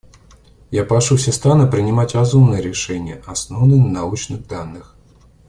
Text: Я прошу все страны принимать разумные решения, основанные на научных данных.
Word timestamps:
Я 0.71 0.83
прошу 0.83 1.15
все 1.15 1.31
страны 1.31 1.69
принимать 1.69 2.15
разумные 2.15 2.59
решения, 2.59 3.21
основанные 3.27 3.79
на 3.79 3.87
научных 3.89 4.47
данных. 4.47 4.95